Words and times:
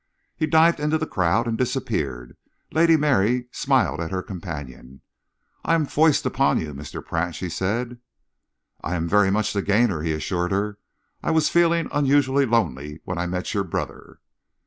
He 0.35 0.47
dived 0.47 0.79
into 0.79 0.97
the 0.97 1.05
crowd 1.05 1.47
and 1.47 1.55
disappeared. 1.59 2.35
Lady 2.71 2.97
Mary 2.97 3.45
smiled 3.51 3.99
at 4.01 4.09
her 4.09 4.23
companion. 4.23 5.01
"I 5.63 5.75
am 5.75 5.85
foist 5.85 6.25
upon 6.25 6.59
you, 6.59 6.73
Mr. 6.73 7.05
Pratt," 7.05 7.35
she 7.35 7.49
said. 7.49 7.99
"I 8.83 8.95
am 8.95 9.07
very 9.07 9.29
much 9.29 9.53
the 9.53 9.61
gainer," 9.61 10.01
he 10.01 10.13
assured 10.13 10.49
her. 10.51 10.79
"I 11.21 11.29
was 11.29 11.49
feeling 11.49 11.87
unusually 11.91 12.47
lonely 12.47 12.99
when 13.05 13.19
I 13.19 13.27
met 13.27 13.53
your 13.53 13.63
brother." 13.63 14.17